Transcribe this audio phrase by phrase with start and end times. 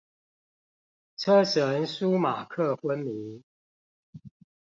[1.15, 3.43] 車神舒馬克昏迷